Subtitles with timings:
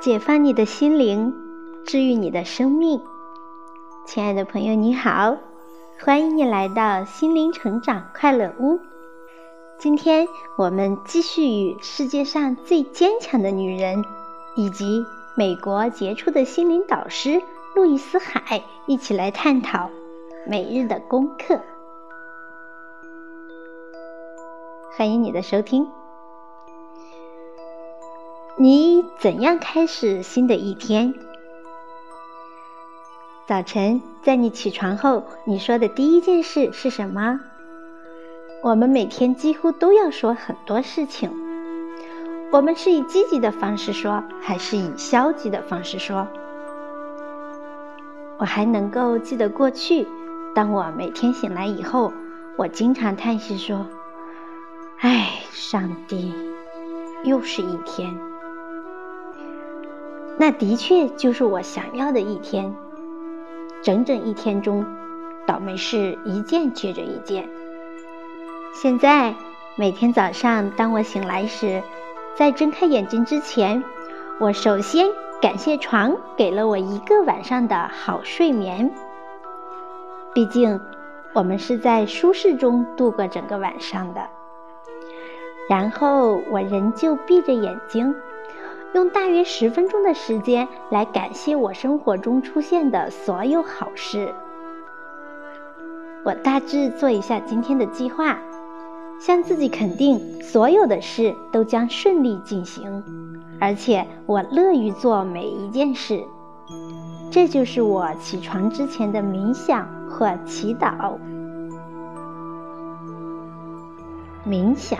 [0.00, 1.34] 解放你的心灵，
[1.84, 3.02] 治愈你的生命。
[4.06, 5.36] 亲爱的朋友，你好，
[6.02, 8.80] 欢迎你来到心灵成长快乐屋。
[9.78, 10.26] 今天
[10.56, 14.02] 我们继续与世界上最坚强的女人，
[14.56, 15.04] 以及
[15.36, 17.42] 美国杰出的心灵导师
[17.74, 19.90] 路易斯·海一起来探讨
[20.46, 21.60] 每日的功课。
[24.96, 25.86] 欢迎你的收听。
[28.62, 31.14] 你怎样开始新的一天？
[33.46, 37.40] 早晨，在你起床后，你说的第一件事是什么？
[38.62, 41.30] 我们每天几乎都要说很多事情。
[42.52, 46.28] 我们是以积极的方式说，还是以消极的方式说？
[48.36, 50.06] 我还能够记得过去，
[50.54, 52.12] 当我每天醒来以后，
[52.58, 53.86] 我经常叹息说
[55.00, 56.34] ：“唉，上帝，
[57.24, 58.14] 又是一天。”
[60.40, 62.74] 那的确就是我想要的一天。
[63.82, 64.86] 整整一天中，
[65.46, 67.46] 倒霉事一件接着一件。
[68.72, 69.34] 现在
[69.76, 71.82] 每天早上，当我醒来时，
[72.34, 73.84] 在睁开眼睛之前，
[74.38, 75.08] 我首先
[75.42, 78.90] 感谢床给了我一个晚上的好睡眠。
[80.32, 80.80] 毕竟，
[81.34, 84.22] 我们是在舒适中度过整个晚上的。
[85.68, 88.14] 然后，我仍旧闭着眼睛。
[88.92, 94.34] 用大约十分钟的时间来感谢我生活中出现的所有好事。
[96.24, 98.38] 我大致做一下今天的计划，
[99.20, 103.02] 向自己肯定所有的事都将顺利进行，
[103.60, 106.24] 而且我乐于做每一件事。
[107.30, 111.16] 这就是我起床之前的冥想或祈祷。
[114.44, 114.98] 冥想。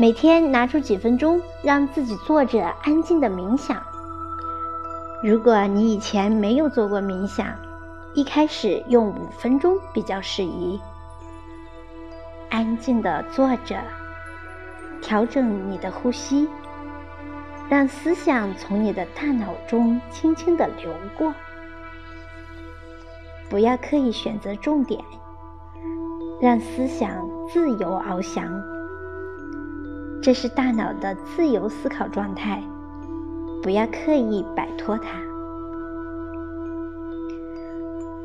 [0.00, 3.82] 每天拿出几分钟，让自己坐着安静的冥想。
[5.24, 7.48] 如果你以前没有做过冥想，
[8.14, 10.80] 一开始用五分钟比较适宜。
[12.48, 13.82] 安静的坐着，
[15.02, 16.48] 调整你的呼吸，
[17.68, 21.34] 让思想从你的大脑中轻轻的流过。
[23.50, 25.02] 不要刻意选择重点，
[26.40, 27.10] 让思想
[27.48, 28.77] 自由翱翔。
[30.20, 32.62] 这是大脑的自由思考状态，
[33.62, 35.22] 不要刻意摆脱它。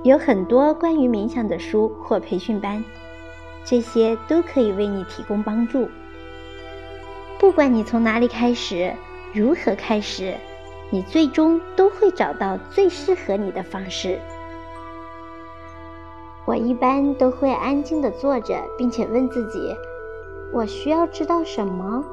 [0.04, 2.84] 有很多关于冥想的书或培训班，
[3.64, 5.88] 这些都可以为你提供帮助。
[7.40, 8.94] 不管你从哪里开始，
[9.34, 10.36] 如何开始，
[10.90, 14.20] 你最终都会找到最适合你的方式。
[16.46, 19.74] 我一般都会安静的坐着，并且问自己。
[20.54, 22.06] 我需要知道什么？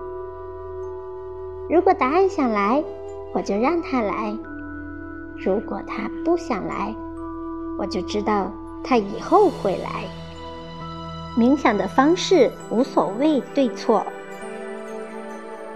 [1.69, 2.83] 如果答案想来，
[3.35, 4.35] 我就让他来；
[5.37, 6.97] 如果他不想来，
[7.79, 8.51] 我就知道
[8.83, 10.05] 他以后会来。
[11.37, 14.05] 冥想的方式无所谓对错。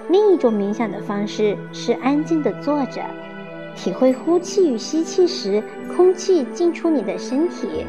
[0.09, 3.03] 另一种冥想的方式是安静的坐着，
[3.77, 5.63] 体会呼气与吸气时
[5.95, 7.85] 空气进出你的身体。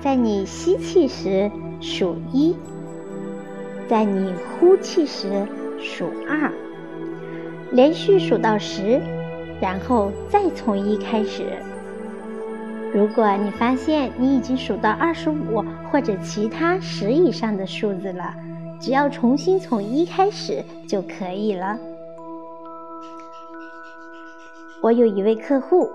[0.00, 1.50] 在你吸气时
[1.80, 2.54] 数一。
[3.90, 5.48] 在你呼气时
[5.80, 6.52] 数二，
[7.72, 9.00] 连续数到十，
[9.60, 11.58] 然后再从一开始。
[12.94, 18.32] 如果你发现你已经数到二十五或者其他十以上的数字了，
[18.80, 21.76] 只要重新从一开始就可以了。
[24.82, 25.90] 我有一位客户，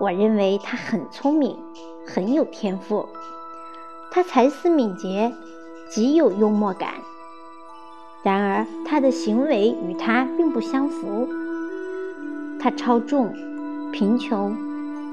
[0.00, 1.58] 我认为他很聪明，
[2.06, 3.06] 很有天赋，
[4.10, 5.30] 他才思敏捷。
[5.94, 6.88] 极有幽默感，
[8.22, 11.28] 然而他的行为与他并不相符。
[12.58, 13.30] 他超重、
[13.92, 14.56] 贫穷、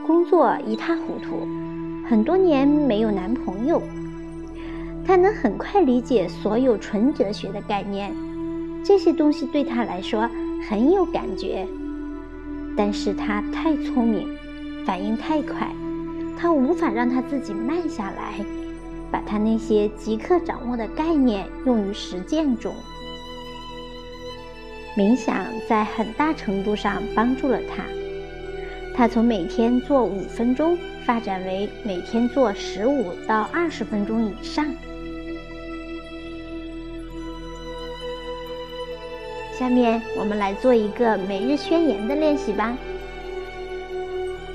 [0.07, 1.45] 工作一塌糊涂，
[2.07, 3.81] 很多年没有男朋友。
[5.05, 8.15] 他能很快理解所有纯哲学的概念，
[8.81, 10.29] 这些东西对他来说
[10.69, 11.67] 很有感觉。
[12.77, 14.29] 但是他太聪明，
[14.85, 15.69] 反应太快，
[16.37, 18.45] 他无法让他自己慢下来。
[19.11, 22.73] 把他那些即刻掌握的概念用于实践中。
[24.97, 27.83] 冥想在很大程度上帮助了他。
[28.95, 34.65] 他从每天做五分钟发展为每天做十五到二十分钟以上。
[39.57, 42.77] 下面我们来做一个每日宣言的练习吧。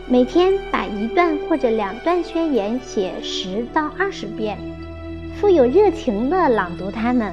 [0.06, 4.58] 每天把一段或者两段宣言写十到二十遍，
[5.36, 7.32] 富有热情地朗读它们。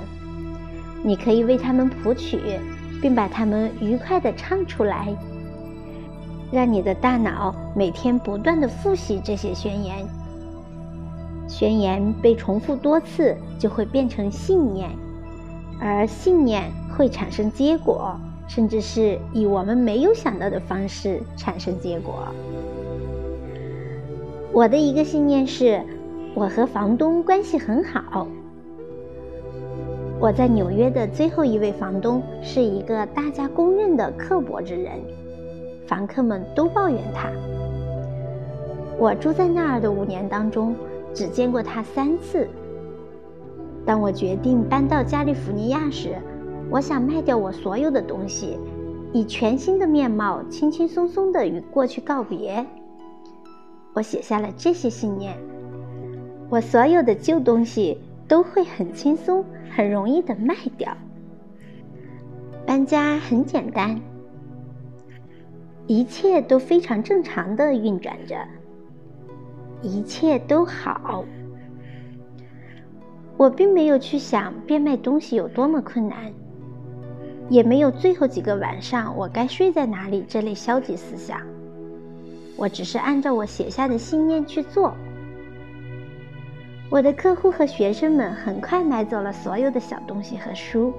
[1.03, 2.39] 你可以为它们谱曲，
[3.01, 5.13] 并把它们愉快地唱出来，
[6.49, 10.07] 让你的大脑每天不断地复习这些宣言。
[11.49, 14.89] 宣言被重复多次，就会变成信念，
[15.77, 18.17] 而信念会产生结果，
[18.53, 22.27] 甚至是以我们没有想到的方式产生结果。
[24.51, 25.81] 我的一个信念是，
[26.35, 28.27] 我和房东关系很好。
[30.19, 34.99] 我在纽约的最后一位房东是一个大家公认的刻薄之人，
[35.87, 37.29] 房客们都抱怨他。
[38.97, 40.75] 我住在那儿的五年当中，
[41.13, 42.49] 只见过他三次。
[43.85, 46.17] 当我决定搬到加利福尼亚时，
[46.71, 48.57] 我想卖掉我所有的东西，
[49.13, 52.65] 以全新的面貌轻轻松松地与过去告别。
[53.93, 55.37] 我写下了这些信念：
[56.49, 59.45] 我所有的旧东西都会很轻松。
[59.73, 60.93] 很容易的卖掉。
[62.65, 64.01] 搬家很简单，
[65.87, 68.35] 一切都非常正常的运转着，
[69.81, 71.23] 一切都好。
[73.37, 76.33] 我并没有去想变卖东西有多么困难，
[77.49, 81.41] 也没有最后几个晚上我该睡在哪里这类消极思想。
[82.57, 84.93] 我只是按照我写下的信念去做。
[86.89, 90.93] 我的客户和学生们很快买走了所有的小东西和书。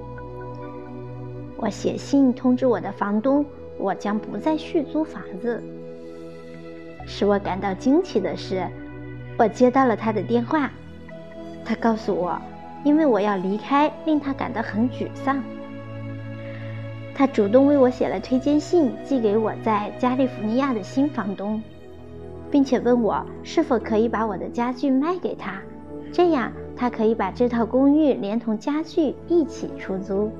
[1.57, 3.45] 我写信通知我的房东，
[3.77, 5.63] 我将不再续租房子。
[7.05, 8.67] 使我感到惊奇的是，
[9.37, 10.71] 我接到了他的电话。
[11.63, 12.37] 他告诉我，
[12.83, 15.41] 因为我要离开，令他感到很沮丧。
[17.15, 21.61] 他主动为我写了推荐信，寄给我在加利福尼亚的新房东，
[22.49, 25.61] 并且问我是否可以把我的家具卖给他。
[26.11, 30.31] 这样，他可以把这套公寓连同家具一起出租。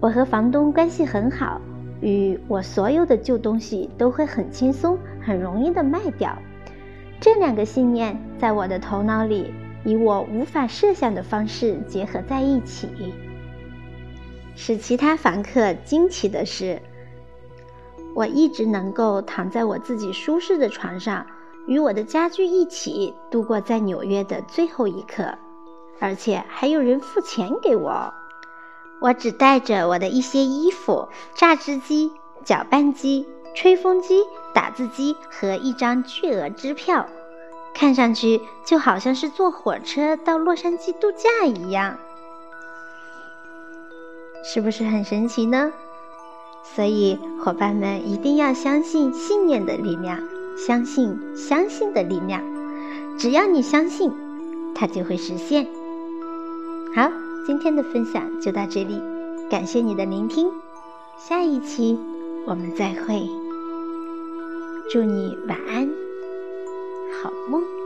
[0.00, 1.60] 我和房东关系很好，
[2.00, 6.36] 与我所有的旧东西都会很轻松、很容易的卖掉。
[7.20, 9.52] 这两个信念在我的头脑里
[9.84, 12.88] 以我无法设想的方式结合在一起。
[14.62, 16.82] 使其他房客惊奇的是，
[18.14, 21.24] 我一直能够躺在我自己舒适的床上。
[21.66, 25.38] 与我的家具一起度过在纽约的最后一刻，
[25.98, 28.12] 而且还有人付钱给我。
[29.00, 32.12] 我只带着我的一些衣服、榨汁机、
[32.44, 37.06] 搅拌机、吹风机、打字机和一张巨额支票，
[37.72, 41.98] 看上去就好像是坐火车到洛杉矶度假一样，
[44.44, 45.72] 是不是很神奇呢？
[46.62, 50.20] 所以，伙伴们一定要相信信念的力量。
[50.66, 52.42] 相信相信的力量，
[53.16, 54.12] 只要你相信，
[54.74, 55.66] 它就会实现。
[56.94, 57.10] 好，
[57.46, 59.00] 今天的分享就到这里，
[59.48, 60.50] 感谢你的聆听，
[61.16, 61.98] 下一期
[62.46, 63.26] 我们再会，
[64.92, 65.88] 祝你晚安，
[67.22, 67.79] 好梦。